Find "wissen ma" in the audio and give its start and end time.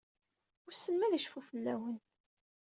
0.65-1.05